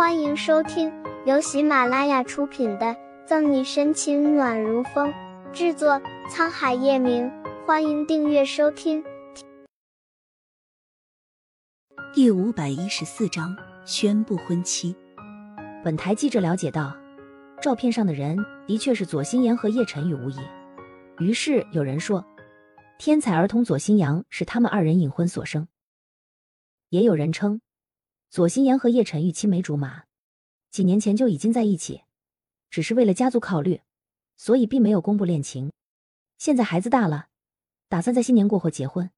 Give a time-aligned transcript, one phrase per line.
[0.00, 0.90] 欢迎收听
[1.26, 2.86] 由喜马拉雅出品的
[3.26, 5.12] 《赠你深情暖如风》，
[5.52, 7.30] 制作沧海夜明。
[7.66, 9.04] 欢迎订阅收听。
[12.14, 14.96] 第五百一十四章宣布婚期。
[15.84, 16.96] 本台记者了解到，
[17.60, 20.38] 照片上的人的确是左心言和叶晨宇无疑。
[21.18, 22.24] 于是有人说，
[22.98, 25.68] 天才儿童左新阳是他们二人隐婚所生。
[26.88, 27.60] 也有人称。
[28.30, 30.04] 左心言和叶晨玉青梅竹马，
[30.70, 32.04] 几年前就已经在一起，
[32.70, 33.80] 只是为了家族考虑，
[34.36, 35.72] 所以并没有公布恋情。
[36.38, 37.30] 现在孩子大了，
[37.88, 39.10] 打算在新年过后结婚。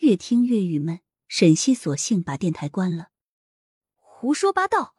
[0.00, 3.08] 越听越郁闷，沈西索性把电台关了。
[3.96, 4.94] 胡说八道！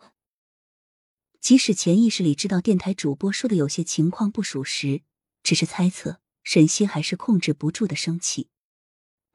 [1.39, 5.03] 即使潜意识里知道电台主播说的有些情况不属实，
[5.43, 8.49] 只是猜测，沈西还是控制不住的生气。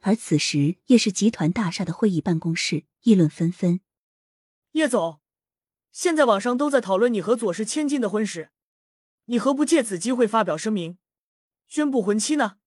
[0.00, 3.80] 而此时，叶氏集团大厦的会议办公室议论纷纷。
[4.73, 5.20] 叶总，
[5.92, 8.51] 现在网上都在讨论你和左氏千金的婚事，
[9.26, 10.96] 你何不借此机会发表声明，
[11.66, 12.59] 宣布婚期呢？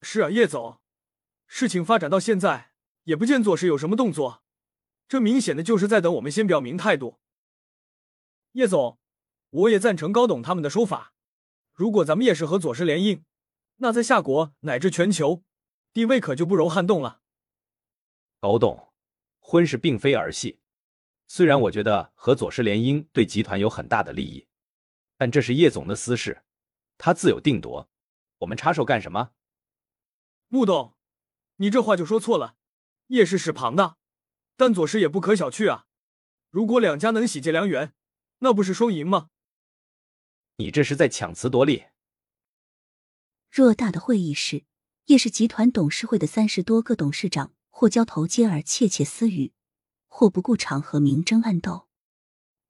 [0.00, 0.80] 是啊，叶总，
[1.46, 2.72] 事情发展到现在，
[3.04, 4.42] 也不见左氏有什么动作，
[5.06, 7.18] 这明显的就是在等我们先表明态度。
[8.52, 8.98] 叶总，
[9.50, 11.12] 我也赞成高董他们的说法，
[11.74, 13.22] 如果咱们叶氏和左氏联姻，
[13.76, 15.42] 那在夏国乃至全球。
[15.96, 17.22] 地位可就不容撼动了。
[18.38, 18.92] 高董，
[19.38, 20.60] 婚事并非儿戏。
[21.26, 24.46] 虽然我觉得和左氏联姻对集团有很大的利益，
[25.16, 26.44] 但这是叶总的私事，
[26.98, 27.88] 他自有定夺。
[28.40, 29.30] 我们插手干什么？
[30.48, 30.98] 穆董，
[31.54, 32.56] 你这话就说错了。
[33.06, 33.96] 叶氏是庞大，
[34.54, 35.86] 但左氏也不可小觑啊。
[36.50, 37.94] 如果两家能喜结良缘，
[38.40, 39.30] 那不是双赢吗？
[40.56, 41.86] 你这是在强词夺理。
[43.50, 44.66] 偌大的会议室。
[45.06, 49.52] 叶氏集团董事会的三十多个董事长或交头接耳窃窃私语，
[50.08, 51.86] 或不顾场合明争暗斗。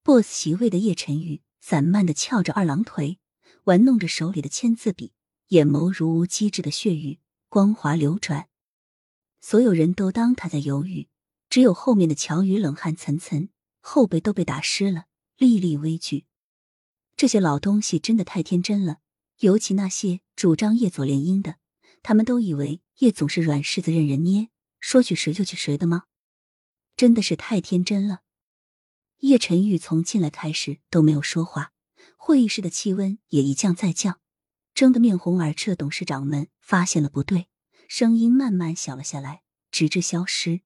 [0.04, 3.18] boss 席位的叶晨宇散漫的翘着二郎腿，
[3.64, 5.14] 玩弄着手里的签字笔，
[5.48, 8.48] 眼眸如无机智的血玉，光滑流转。
[9.40, 11.08] 所有人都当他在犹豫，
[11.48, 13.48] 只有后面的乔宇冷汗涔涔，
[13.80, 15.06] 后背都被打湿了，
[15.38, 16.26] 历历危惧。
[17.16, 18.98] 这些老东西真的太天真了，
[19.38, 21.56] 尤其那些主张叶左联姻的。
[22.02, 24.48] 他们都以为叶总是软柿子任人捏，
[24.80, 26.04] 说去谁就去谁的吗？
[26.96, 28.22] 真的是太天真了。
[29.20, 31.72] 叶晨玉从进来开始都没有说话，
[32.16, 34.20] 会议室的气温也一降再降，
[34.74, 37.48] 争得面红耳赤的董事长们发现了不对，
[37.88, 40.60] 声音慢慢小了下来，直至消失。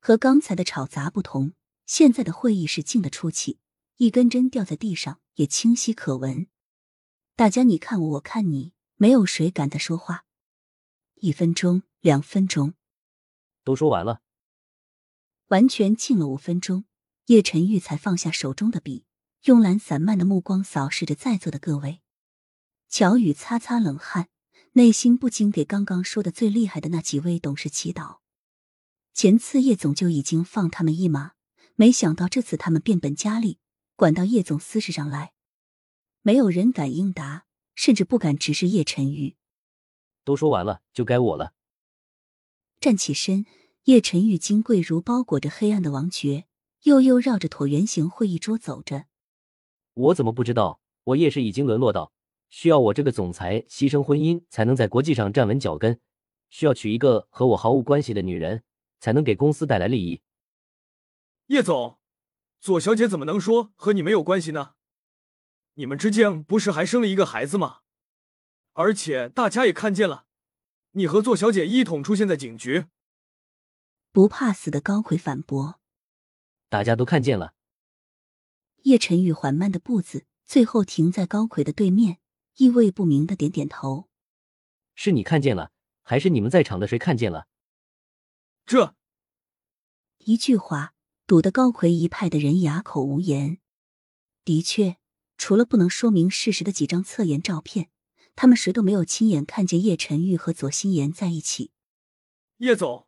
[0.00, 1.52] 和刚才的吵杂不同，
[1.86, 3.58] 现在的会议室静得出奇，
[3.98, 6.46] 一根针掉在地上也清晰可闻。
[7.36, 10.24] 大家你看我，我看你，没有谁敢再说话。
[11.20, 12.72] 一分钟，两分钟，
[13.62, 14.22] 都说完了。
[15.48, 16.86] 完全静了五分钟，
[17.26, 19.04] 叶晨玉才放下手中的笔，
[19.42, 22.00] 慵懒散漫的目光扫视着在座的各位。
[22.88, 24.28] 乔宇擦擦冷汗，
[24.72, 28.20] 内心不禁给刚刚说的最厉害的那几位董事祈祷。
[29.12, 31.32] 前次叶总就已经放他们一马，
[31.74, 33.58] 没想到这次他们变本加厉，
[33.94, 35.34] 管到叶总私事上来。
[36.22, 37.44] 没有人敢应答，
[37.74, 39.36] 甚至不敢直视叶晨玉。
[40.30, 41.54] 都说完了，就该我了。
[42.78, 43.46] 站起身，
[43.86, 46.44] 叶晨与金贵如包裹着黑暗的王爵，
[46.84, 49.06] 悠悠绕着椭圆形会议桌走着。
[49.94, 50.80] 我怎么不知道？
[51.02, 52.12] 我叶氏已经沦落到
[52.48, 55.98] 需要我这个总裁牺牲婚姻才能在国际上站稳脚跟，
[56.48, 58.62] 需要娶一个和我毫无关系的女人，
[59.00, 60.22] 才能给公司带来利益。
[61.46, 61.98] 叶总，
[62.60, 64.74] 左小姐怎么能说和你没有关系呢？
[65.74, 67.78] 你们之间不是还生了一个孩子吗？
[68.72, 70.26] 而且大家也看见了，
[70.92, 72.86] 你和做小姐一同出现在警局。
[74.12, 75.80] 不怕死的高奎反驳
[76.68, 77.54] ：“大家都看见了。”
[78.84, 82.18] 叶晨宇缓慢的步子最后停在高奎的对面，
[82.56, 84.08] 意味不明的点点头
[84.94, 85.70] ：“是你看见了，
[86.02, 87.46] 还是你们在场的谁看见了？”
[88.66, 88.96] 这
[90.18, 90.94] 一句话
[91.26, 93.58] 堵得高奎一派的人哑口无言。
[94.44, 94.96] 的确，
[95.36, 97.90] 除了不能说明事实的几张侧颜照片。
[98.36, 101.70] 他们谁都没有亲眼看见叶晨玉和左心言在一起。
[102.58, 103.06] 叶总，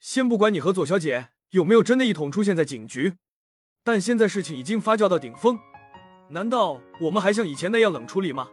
[0.00, 3.14] 先不管你和左小姐有没有真的一同出现在警局，
[3.84, 5.58] 但现在事情已经发酵到顶峰，
[6.30, 8.48] 难道我们还像以前那样冷处理吗？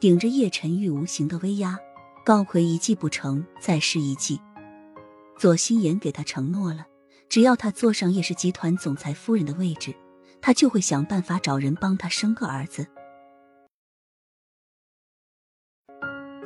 [0.00, 1.78] 顶着叶晨玉无形的威压，
[2.24, 4.40] 高奎一计不成，再施一计。
[5.36, 6.86] 左心言给他承诺了，
[7.28, 9.94] 只要他坐上叶氏集团总裁夫人的位置，
[10.40, 12.86] 他就会想办法找人帮他生个儿子。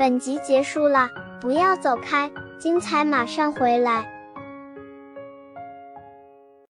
[0.03, 1.09] 本集结束了，
[1.41, 2.29] 不要走开，
[2.59, 4.05] 精彩马上回来。